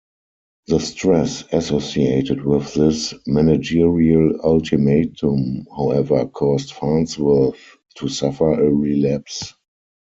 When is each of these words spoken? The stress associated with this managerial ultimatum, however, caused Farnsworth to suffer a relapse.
The 0.65 0.79
stress 0.79 1.43
associated 1.51 2.43
with 2.43 2.73
this 2.73 3.13
managerial 3.27 4.41
ultimatum, 4.41 5.67
however, 5.77 6.25
caused 6.25 6.73
Farnsworth 6.73 7.77
to 7.97 8.07
suffer 8.09 8.51
a 8.51 8.67
relapse. 8.73 9.53